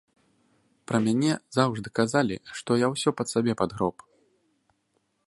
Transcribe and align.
Пра 0.91 1.01
мяне 1.07 1.31
заўжды 1.57 1.93
казалі, 1.99 2.37
што 2.61 2.71
я 2.85 2.89
ўсё 2.95 3.09
пад 3.21 3.27
сябе 3.33 3.53
падгроб. 3.61 3.95